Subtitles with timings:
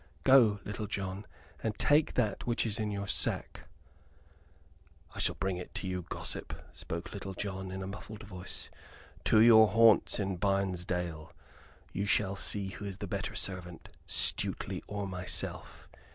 [0.23, 1.27] "Go, Little John,
[1.61, 3.69] and take that which is in your sack"
[5.13, 8.71] "I shall bring it to you, gossip," spoke Little John, in a muffled voice:
[9.25, 11.31] "to your haunts in Barnesdale.
[11.93, 15.87] You shall see who is the better servant Stuteley or myself.